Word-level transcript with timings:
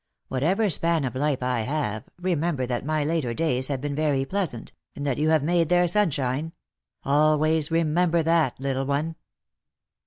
What 0.29 0.41
ever 0.41 0.67
span 0.71 1.03
of 1.05 1.13
life 1.13 1.43
I 1.43 1.59
have, 1.61 2.09
remember 2.19 2.65
that 2.65 2.83
my 2.83 3.03
later 3.03 3.35
days 3.35 3.67
have 3.67 3.81
been 3.81 3.93
very 3.93 4.25
pleasant, 4.25 4.73
and 4.95 5.05
that 5.05 5.19
you 5.19 5.29
have 5.29 5.43
made 5.43 5.69
their 5.69 5.85
sunshine— 5.87 6.53
always 7.03 7.69
remember 7.69 8.23
that, 8.23 8.59
little 8.59 8.87
one." 8.87 9.15